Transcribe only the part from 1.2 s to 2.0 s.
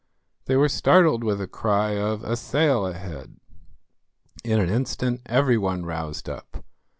with a cry